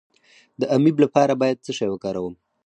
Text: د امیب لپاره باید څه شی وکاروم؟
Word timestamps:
د 0.59 0.61
امیب 0.75 0.95
لپاره 1.03 1.33
باید 1.41 1.63
څه 1.65 1.71
شی 1.77 1.87
وکاروم؟ 1.91 2.35